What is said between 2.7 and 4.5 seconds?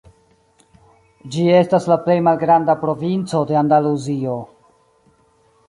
provinco de Andaluzio.